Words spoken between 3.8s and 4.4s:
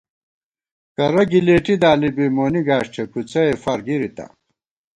گِرِتا